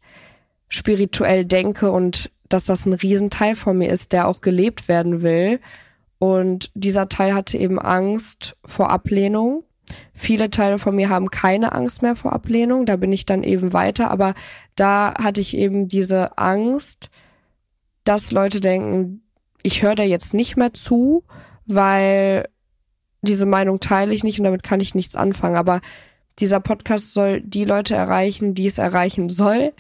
[0.70, 5.60] spirituell denke und dass das ein Riesenteil von mir ist, der auch gelebt werden will.
[6.18, 9.64] Und dieser Teil hatte eben Angst vor Ablehnung.
[10.14, 12.86] Viele Teile von mir haben keine Angst mehr vor Ablehnung.
[12.86, 14.12] Da bin ich dann eben weiter.
[14.12, 14.34] Aber
[14.76, 17.10] da hatte ich eben diese Angst,
[18.04, 19.24] dass Leute denken,
[19.64, 21.24] ich höre da jetzt nicht mehr zu,
[21.66, 22.50] weil
[23.22, 25.56] diese Meinung teile ich nicht und damit kann ich nichts anfangen.
[25.56, 25.82] Aber
[26.40, 29.74] dieser Podcast soll die Leute erreichen, die es erreichen soll,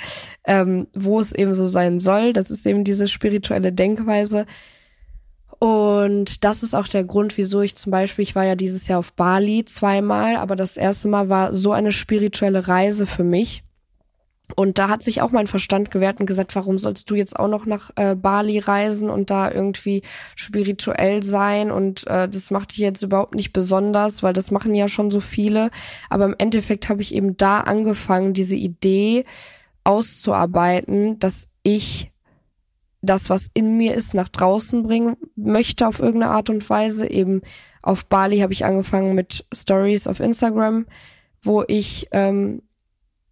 [0.45, 2.33] ähm, wo es eben so sein soll.
[2.33, 4.45] Das ist eben diese spirituelle Denkweise.
[5.59, 8.99] Und das ist auch der Grund, wieso ich zum Beispiel, ich war ja dieses Jahr
[8.99, 13.63] auf Bali zweimal, aber das erste Mal war so eine spirituelle Reise für mich.
[14.55, 17.47] Und da hat sich auch mein Verstand gewehrt und gesagt, warum sollst du jetzt auch
[17.47, 20.01] noch nach äh, Bali reisen und da irgendwie
[20.35, 21.71] spirituell sein?
[21.71, 25.19] Und äh, das macht dich jetzt überhaupt nicht besonders, weil das machen ja schon so
[25.19, 25.69] viele.
[26.09, 29.25] Aber im Endeffekt habe ich eben da angefangen, diese Idee
[29.83, 32.11] auszuarbeiten, dass ich
[33.01, 37.09] das, was in mir ist, nach draußen bringen möchte auf irgendeine Art und Weise.
[37.09, 37.41] Eben
[37.81, 40.85] auf Bali habe ich angefangen mit Stories auf Instagram,
[41.41, 42.61] wo ich ähm,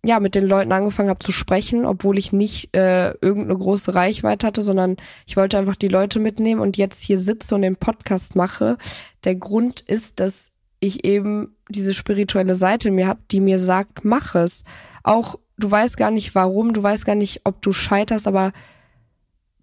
[0.08, 4.48] ja mit den Leuten angefangen habe zu sprechen, obwohl ich nicht äh, irgendeine große Reichweite
[4.48, 8.36] hatte, sondern ich wollte einfach die Leute mitnehmen und jetzt hier sitze und den Podcast
[8.36, 8.78] mache.
[9.24, 14.06] Der Grund ist, dass ich eben diese spirituelle Seite in mir habe, die mir sagt,
[14.06, 14.64] mach es.
[15.04, 18.54] Auch du weißt gar nicht warum, du weißt gar nicht, ob du scheiterst, aber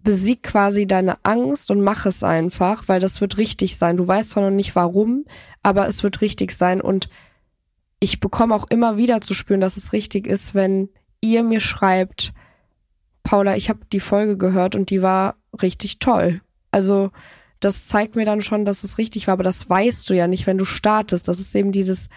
[0.03, 3.97] besieg quasi deine Angst und mach es einfach, weil das wird richtig sein.
[3.97, 5.25] Du weißt zwar noch nicht warum,
[5.63, 7.09] aber es wird richtig sein und
[7.99, 10.89] ich bekomme auch immer wieder zu spüren, dass es richtig ist, wenn
[11.21, 12.33] ihr mir schreibt,
[13.23, 16.41] Paula, ich habe die Folge gehört und die war richtig toll.
[16.71, 17.11] Also
[17.59, 20.45] das zeigt mir dann schon, dass es richtig war, aber das weißt du ja nicht,
[20.45, 21.27] wenn du startest.
[21.27, 22.09] Das ist eben dieses,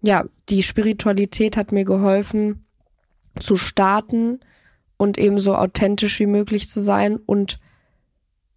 [0.00, 2.64] ja, die Spiritualität hat mir geholfen
[3.38, 4.40] zu starten
[4.96, 7.58] und eben so authentisch wie möglich zu sein und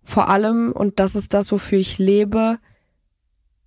[0.04, 2.60] vor allem, und das ist das, wofür ich lebe,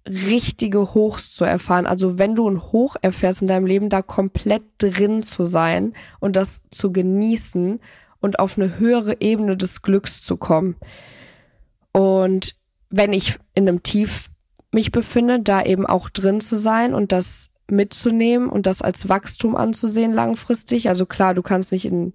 [0.07, 1.87] richtige Hochs zu erfahren.
[1.87, 6.37] Also wenn du ein Hoch erfährst in deinem Leben, da komplett drin zu sein und
[6.37, 7.81] das zu genießen
[8.21, 10.77] und auf eine höhere Ebene des Glücks zu kommen.
[11.93, 12.55] Und
[12.91, 14.29] wenn ich in einem Tief
[14.73, 19.57] mich befinde, da eben auch drin zu sein und das mitzunehmen und das als Wachstum
[19.57, 20.89] anzusehen langfristig.
[20.89, 22.15] Also klar, du kannst nicht in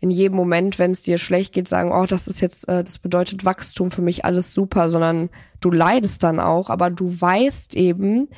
[0.00, 2.98] in jedem Moment, wenn es dir schlecht geht, sagen, oh, das ist jetzt, äh, das
[2.98, 5.28] bedeutet Wachstum für mich, alles super, sondern
[5.60, 8.28] du leidest dann auch, aber du weißt eben,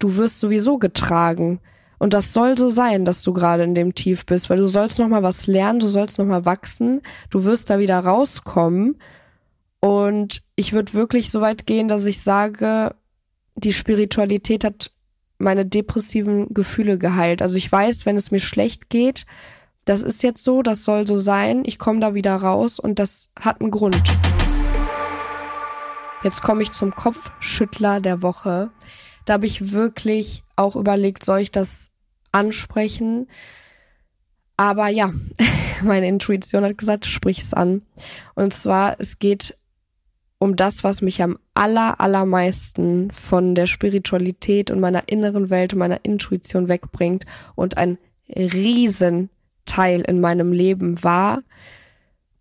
[0.00, 1.60] du wirst sowieso getragen.
[1.98, 4.98] Und das soll so sein, dass du gerade in dem Tief bist, weil du sollst
[4.98, 7.00] noch mal was lernen, du sollst noch mal wachsen,
[7.30, 8.98] du wirst da wieder rauskommen.
[9.78, 12.94] Und ich würde wirklich so weit gehen, dass ich sage,
[13.54, 14.90] die Spiritualität hat
[15.38, 17.40] meine depressiven Gefühle geheilt.
[17.40, 19.26] Also ich weiß, wenn es mir schlecht geht,
[19.84, 23.30] das ist jetzt so, das soll so sein, ich komme da wieder raus und das
[23.38, 24.02] hat einen Grund.
[26.22, 28.70] Jetzt komme ich zum Kopfschüttler der Woche.
[29.26, 31.90] Da habe ich wirklich auch überlegt, soll ich das
[32.32, 33.28] ansprechen?
[34.56, 35.12] Aber ja,
[35.82, 37.82] meine Intuition hat gesagt, sprich es an.
[38.34, 39.58] Und zwar, es geht
[40.38, 45.78] um das, was mich am aller, allermeisten von der Spiritualität und meiner inneren Welt und
[45.78, 49.30] meiner Intuition wegbringt und ein riesen
[49.64, 51.42] Teil in meinem Leben war,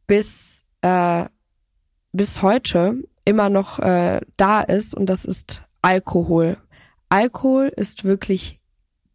[0.08, 1.26] bis, äh,
[2.12, 6.58] bis heute immer noch äh, da ist und das ist Alkohol.
[7.10, 8.60] Alkohol ist wirklich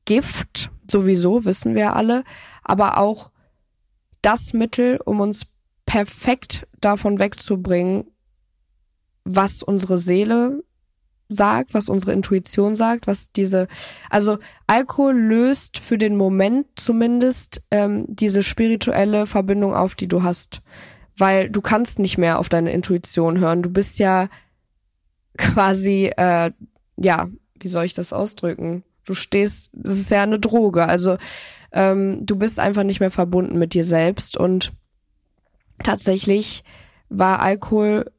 [0.04, 2.24] Gift, sowieso, wissen wir alle,
[2.62, 3.30] aber auch
[4.22, 5.46] das Mittel, um uns
[5.84, 8.10] perfekt davon wegzubringen,
[9.24, 10.62] was unsere Seele
[11.28, 13.68] sagt, was unsere Intuition sagt, was diese,
[14.08, 20.62] also Alkohol löst für den Moment zumindest ähm, diese spirituelle Verbindung auf, die du hast,
[21.16, 23.62] weil du kannst nicht mehr auf deine Intuition hören.
[23.62, 24.28] Du bist ja
[25.36, 26.50] quasi, äh,
[26.96, 27.28] ja,
[27.60, 28.84] wie soll ich das ausdrücken?
[29.04, 31.18] Du stehst, das ist ja eine Droge, also
[31.72, 34.72] ähm, du bist einfach nicht mehr verbunden mit dir selbst und
[35.82, 36.64] tatsächlich
[37.08, 38.10] war Alkohol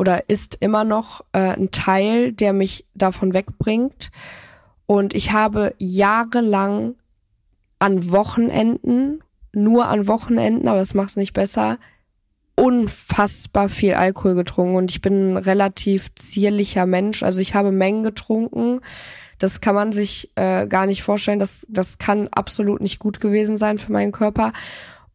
[0.00, 4.10] oder ist immer noch äh, ein Teil, der mich davon wegbringt.
[4.86, 6.94] Und ich habe jahrelang
[7.78, 11.78] an Wochenenden, nur an Wochenenden, aber das macht es nicht besser,
[12.54, 17.22] unfassbar viel Alkohol getrunken und ich bin ein relativ zierlicher Mensch.
[17.22, 18.80] Also ich habe Mengen getrunken.
[19.38, 21.38] Das kann man sich äh, gar nicht vorstellen.
[21.38, 24.54] Das, das kann absolut nicht gut gewesen sein für meinen Körper.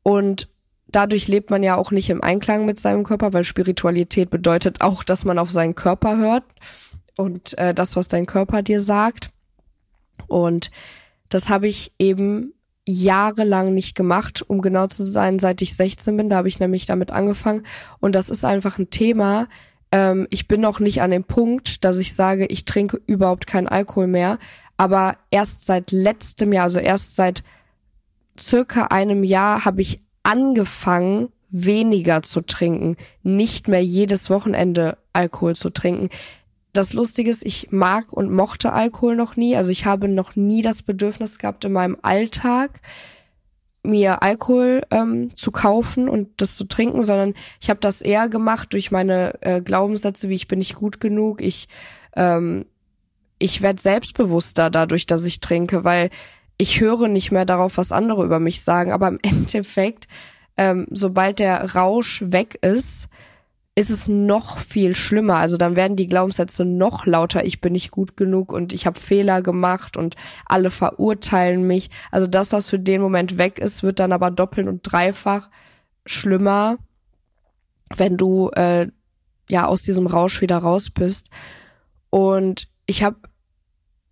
[0.03, 0.47] Und
[0.87, 5.03] dadurch lebt man ja auch nicht im Einklang mit seinem Körper, weil Spiritualität bedeutet auch,
[5.03, 6.43] dass man auf seinen Körper hört
[7.17, 9.31] und äh, das, was dein Körper dir sagt.
[10.27, 10.71] Und
[11.29, 12.53] das habe ich eben
[12.87, 16.29] jahrelang nicht gemacht, um genau zu sein, seit ich 16 bin.
[16.29, 17.63] Da habe ich nämlich damit angefangen.
[17.99, 19.47] Und das ist einfach ein Thema.
[19.91, 23.67] Ähm, ich bin noch nicht an dem Punkt, dass ich sage, ich trinke überhaupt keinen
[23.67, 24.37] Alkohol mehr.
[24.77, 27.43] Aber erst seit letztem Jahr, also erst seit
[28.39, 35.69] circa einem Jahr, habe ich angefangen, weniger zu trinken, nicht mehr jedes Wochenende Alkohol zu
[35.69, 36.09] trinken.
[36.73, 39.55] Das Lustige ist, ich mag und mochte Alkohol noch nie.
[39.55, 42.81] Also ich habe noch nie das Bedürfnis gehabt, in meinem Alltag
[43.83, 48.73] mir Alkohol ähm, zu kaufen und das zu trinken, sondern ich habe das eher gemacht
[48.73, 51.67] durch meine äh, Glaubenssätze, wie ich bin nicht gut genug, ich
[52.15, 52.65] ähm,
[53.37, 56.09] ich werde selbstbewusster dadurch, dass ich trinke, weil
[56.57, 60.07] ich höre nicht mehr darauf, was andere über mich sagen, aber im Endeffekt,
[60.57, 63.07] ähm, sobald der Rausch weg ist,
[63.77, 65.35] ist es noch viel schlimmer.
[65.35, 67.45] Also dann werden die Glaubenssätze noch lauter.
[67.45, 70.15] Ich bin nicht gut genug und ich habe Fehler gemacht und
[70.45, 71.89] alle verurteilen mich.
[72.09, 75.49] Also das, was für den Moment weg ist, wird dann aber doppelt und dreifach
[76.05, 76.77] schlimmer,
[77.97, 78.87] wenn du äh,
[79.49, 81.29] ja aus diesem Rausch wieder raus bist.
[82.09, 83.17] Und ich habe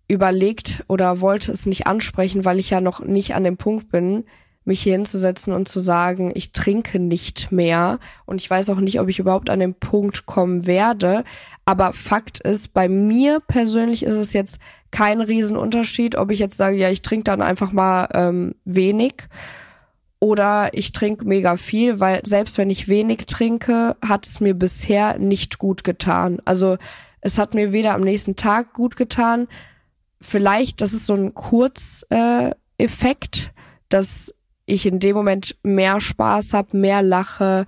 [0.08, 4.24] überlegt oder wollte es nicht ansprechen, weil ich ja noch nicht an dem Punkt bin,
[4.64, 8.98] mich hier hinzusetzen und zu sagen, ich trinke nicht mehr und ich weiß auch nicht,
[8.98, 11.24] ob ich überhaupt an den Punkt kommen werde.
[11.64, 14.58] Aber Fakt ist, bei mir persönlich ist es jetzt
[14.90, 19.14] kein Riesenunterschied, ob ich jetzt sage, ja, ich trinke dann einfach mal ähm, wenig
[20.18, 25.18] oder ich trinke mega viel, weil selbst wenn ich wenig trinke, hat es mir bisher
[25.18, 26.38] nicht gut getan.
[26.46, 26.78] Also
[27.20, 29.48] es hat mir weder am nächsten Tag gut getan,
[30.24, 32.54] vielleicht, das ist so ein Kurzeffekt,
[33.88, 34.34] dass
[34.66, 37.66] ich in dem Moment mehr Spaß habe, mehr lache,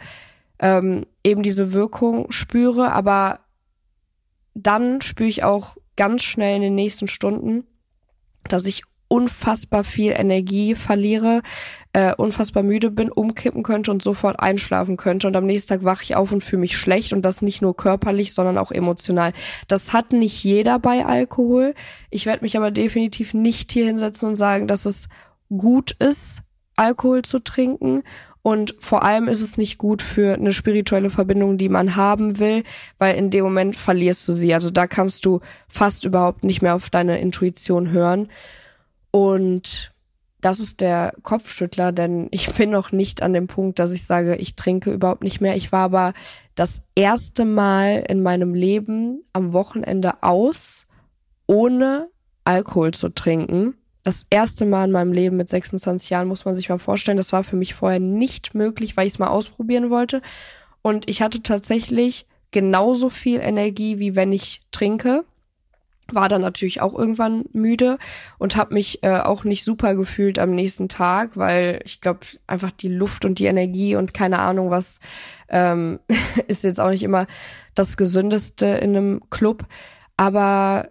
[0.59, 3.41] ähm, eben diese Wirkung spüre, aber
[4.55, 7.67] dann spüre ich auch ganz schnell in den nächsten Stunden,
[8.45, 11.43] dass ich unfassbar viel Energie verliere,
[11.93, 15.27] äh, unfassbar müde bin, umkippen könnte und sofort einschlafen könnte.
[15.27, 17.77] Und am nächsten Tag wache ich auf und fühle mich schlecht und das nicht nur
[17.77, 19.33] körperlich, sondern auch emotional.
[19.69, 21.75] Das hat nicht jeder bei Alkohol.
[22.11, 25.09] Ich werde mich aber definitiv nicht hier hinsetzen und sagen, dass es
[25.49, 26.43] gut ist,
[26.77, 28.03] Alkohol zu trinken.
[28.43, 32.63] Und vor allem ist es nicht gut für eine spirituelle Verbindung, die man haben will,
[32.99, 34.55] weil in dem Moment verlierst du sie.
[34.55, 38.29] Also da kannst du fast überhaupt nicht mehr auf deine Intuition hören.
[39.11, 39.93] Und
[40.41, 44.37] das ist der Kopfschüttler, denn ich bin noch nicht an dem Punkt, dass ich sage,
[44.37, 45.57] ich trinke überhaupt nicht mehr.
[45.57, 46.13] Ich war aber
[46.55, 50.87] das erste Mal in meinem Leben am Wochenende aus,
[51.47, 52.09] ohne
[52.45, 53.75] Alkohol zu trinken.
[54.03, 57.17] Das erste Mal in meinem Leben mit 26 Jahren muss man sich mal vorstellen.
[57.17, 60.23] Das war für mich vorher nicht möglich, weil ich es mal ausprobieren wollte.
[60.81, 65.25] Und ich hatte tatsächlich genauso viel Energie, wie wenn ich trinke
[66.13, 67.99] war dann natürlich auch irgendwann müde
[68.39, 72.71] und habe mich äh, auch nicht super gefühlt am nächsten Tag, weil ich glaube einfach
[72.71, 75.01] die Luft und die Energie und keine Ahnung was
[75.49, 75.99] ähm,
[76.47, 77.27] ist jetzt auch nicht immer
[77.75, 79.67] das gesündeste in einem Club,
[80.17, 80.89] aber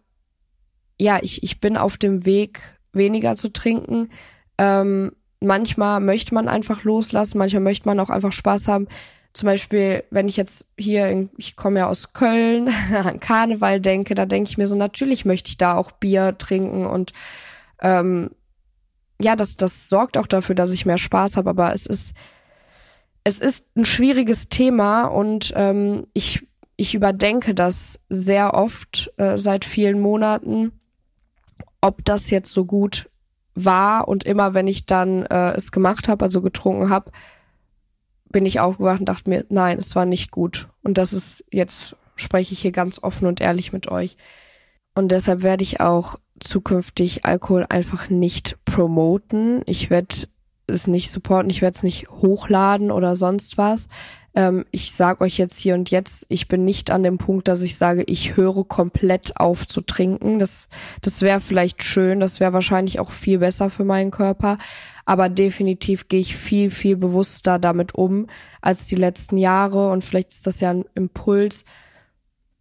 [0.99, 2.61] ja, ich ich bin auf dem Weg
[2.93, 4.09] weniger zu trinken.
[4.57, 8.87] Ähm, manchmal möchte man einfach loslassen, manchmal möchte man auch einfach Spaß haben
[9.35, 14.15] zum Beispiel, wenn ich jetzt hier, in, ich komme ja aus Köln, an Karneval denke,
[14.15, 17.11] da denke ich mir so, natürlich möchte ich da auch Bier trinken und
[17.81, 18.31] ähm,
[19.21, 22.13] ja, das, das sorgt auch dafür, dass ich mehr Spaß habe, aber es ist,
[23.23, 29.65] es ist ein schwieriges Thema und ähm, ich, ich überdenke das sehr oft äh, seit
[29.65, 30.71] vielen Monaten,
[31.81, 33.09] ob das jetzt so gut
[33.53, 37.11] war und immer wenn ich dann äh, es gemacht habe, also getrunken habe,
[38.35, 40.67] bin ich aufgewacht und dachte mir, nein, es war nicht gut.
[40.83, 44.17] Und das ist, jetzt spreche ich hier ganz offen und ehrlich mit euch.
[44.93, 49.61] Und deshalb werde ich auch zukünftig Alkohol einfach nicht promoten.
[49.67, 50.27] Ich werde
[50.67, 53.87] es nicht supporten, ich werde es nicht hochladen oder sonst was.
[54.35, 57.61] Ähm, ich sage euch jetzt hier und jetzt, ich bin nicht an dem Punkt, dass
[57.61, 60.39] ich sage, ich höre komplett auf zu trinken.
[60.39, 60.67] Das,
[61.01, 64.57] das wäre vielleicht schön, das wäre wahrscheinlich auch viel besser für meinen Körper
[65.05, 68.27] aber definitiv gehe ich viel, viel bewusster damit um
[68.61, 71.63] als die letzten Jahre und vielleicht ist das ja ein Impuls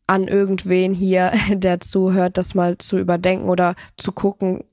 [0.07, 4.65] an irgendwen hier, der zuhört, das mal zu überdenken oder zu gucken,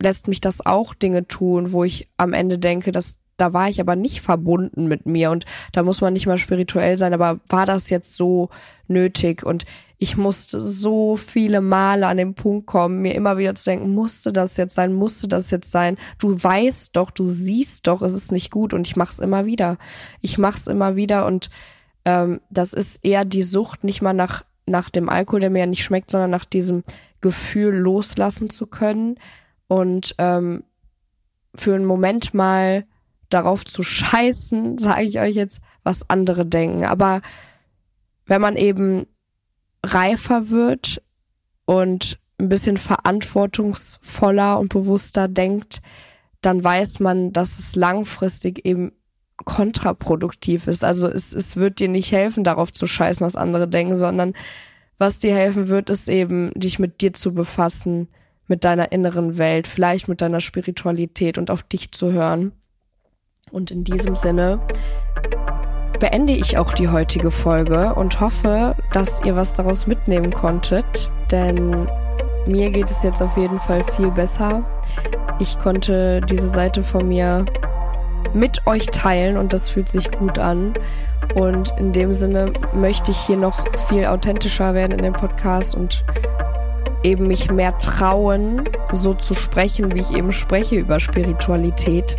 [0.00, 3.80] lässt mich das auch Dinge tun, wo ich am Ende denke, dass da war ich
[3.80, 7.66] aber nicht verbunden mit mir und da muss man nicht mal spirituell sein, aber war
[7.66, 8.50] das jetzt so
[8.88, 9.64] nötig und
[9.98, 14.32] ich musste so viele Male an den Punkt kommen, mir immer wieder zu denken, musste
[14.32, 15.96] das jetzt sein, musste das jetzt sein.
[16.18, 19.78] Du weißt doch, du siehst doch, es ist nicht gut und ich mach's immer wieder.
[20.20, 21.50] Ich mach's immer wieder und
[22.04, 25.66] ähm, das ist eher die Sucht, nicht mal nach nach dem Alkohol, der mir ja
[25.66, 26.84] nicht schmeckt, sondern nach diesem
[27.20, 29.16] Gefühl loslassen zu können
[29.68, 30.64] und ähm,
[31.54, 32.86] für einen Moment mal
[33.34, 36.84] darauf zu scheißen, sage ich euch jetzt, was andere denken.
[36.84, 37.22] Aber
[38.26, 39.06] wenn man eben
[39.84, 41.02] reifer wird
[41.64, 45.80] und ein bisschen verantwortungsvoller und bewusster denkt,
[46.40, 48.92] dann weiß man, dass es langfristig eben
[49.44, 50.84] kontraproduktiv ist.
[50.84, 54.34] Also es, es wird dir nicht helfen, darauf zu scheißen, was andere denken, sondern
[54.98, 58.08] was dir helfen wird, ist eben, dich mit dir zu befassen,
[58.46, 62.52] mit deiner inneren Welt, vielleicht mit deiner Spiritualität und auf dich zu hören.
[63.52, 64.60] Und in diesem Sinne
[66.00, 71.86] beende ich auch die heutige Folge und hoffe, dass ihr was daraus mitnehmen konntet, denn
[72.46, 74.64] mir geht es jetzt auf jeden Fall viel besser.
[75.38, 77.44] Ich konnte diese Seite von mir
[78.32, 80.72] mit euch teilen und das fühlt sich gut an.
[81.34, 86.04] Und in dem Sinne möchte ich hier noch viel authentischer werden in dem Podcast und
[87.02, 92.16] eben mich mehr trauen, so zu sprechen, wie ich eben spreche über Spiritualität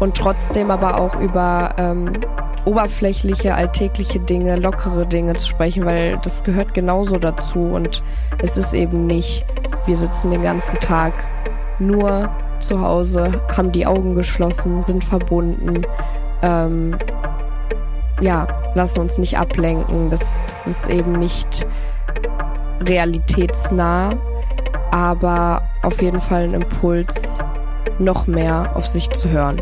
[0.00, 2.12] und trotzdem aber auch über ähm,
[2.64, 7.58] oberflächliche, alltägliche Dinge, lockere Dinge zu sprechen, weil das gehört genauso dazu.
[7.58, 8.02] Und
[8.42, 9.44] es ist eben nicht,
[9.86, 11.12] wir sitzen den ganzen Tag
[11.78, 15.82] nur zu Hause, haben die Augen geschlossen, sind verbunden,
[16.42, 16.96] ähm,
[18.20, 21.66] ja, lassen uns nicht ablenken, das, das ist eben nicht
[22.82, 24.10] realitätsnah,
[24.90, 27.38] aber auf jeden Fall ein Impuls,
[27.98, 29.60] noch mehr auf sich zu hören.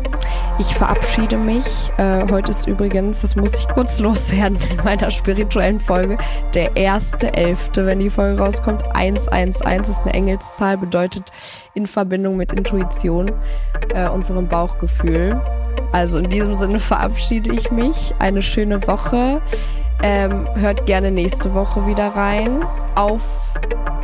[0.59, 1.65] Ich verabschiede mich.
[1.97, 6.17] Äh, heute ist übrigens, das muss ich kurz loswerden in meiner spirituellen Folge,
[6.53, 8.83] der erste Elfte, wenn die Folge rauskommt.
[8.93, 11.31] 111 ist eine Engelszahl, bedeutet
[11.73, 13.31] in Verbindung mit Intuition,
[13.93, 15.39] äh, unserem Bauchgefühl.
[15.91, 18.13] Also in diesem Sinne verabschiede ich mich.
[18.19, 19.41] Eine schöne Woche.
[20.01, 22.63] Ähm, hört gerne nächste Woche wieder rein.
[22.95, 23.21] Auf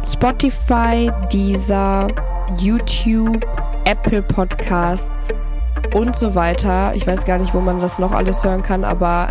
[0.06, 2.08] Spotify, Deezer,
[2.58, 3.46] YouTube,
[3.86, 5.30] Apple Podcasts
[5.94, 6.94] und so weiter.
[6.96, 9.30] Ich weiß gar nicht, wo man das noch alles hören kann, aber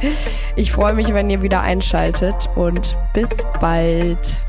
[0.56, 4.42] ich freue mich, wenn ihr wieder einschaltet und bis bald.